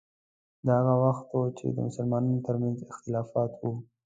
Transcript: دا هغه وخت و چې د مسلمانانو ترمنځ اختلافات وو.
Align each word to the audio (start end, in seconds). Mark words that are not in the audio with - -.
دا 0.67 0.73
هغه 0.79 0.95
وخت 1.05 1.27
و 1.31 1.35
چې 1.57 1.65
د 1.75 1.77
مسلمانانو 1.87 2.45
ترمنځ 2.47 2.77
اختلافات 2.91 3.51
وو. 3.57 3.71